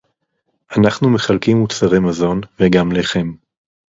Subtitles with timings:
[0.77, 3.31] אנחנו מחלקים מוצרי מזון וגם לחם